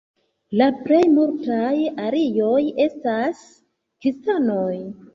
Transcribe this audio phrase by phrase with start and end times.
[0.61, 1.75] La plej multaj
[2.07, 4.77] arioj estas kristanoj.